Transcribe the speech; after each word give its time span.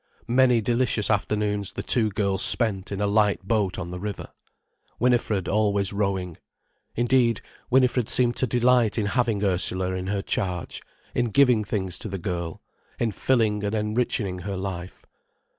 Many 0.33 0.61
delicious 0.61 1.11
afternoons 1.11 1.73
the 1.73 1.83
two 1.83 2.09
girls 2.09 2.41
spent 2.41 2.91
in 2.91 2.99
a 3.01 3.05
light 3.05 3.47
boat 3.47 3.77
on 3.77 3.91
the 3.91 3.99
river, 3.99 4.29
Winifred 4.99 5.47
always 5.47 5.93
rowing. 5.93 6.37
Indeed, 6.95 7.39
Winifred 7.69 8.09
seemed 8.09 8.35
to 8.37 8.47
delight 8.47 8.97
in 8.97 9.05
having 9.05 9.43
Ursula 9.43 9.91
in 9.93 10.07
her 10.07 10.23
charge, 10.23 10.81
in 11.13 11.25
giving 11.25 11.63
things 11.63 11.99
to 11.99 12.09
the 12.09 12.17
girl, 12.17 12.63
in 12.97 13.11
filling 13.11 13.63
and 13.63 13.75
enrichening 13.75 14.41
her 14.41 14.55
life. 14.57 15.05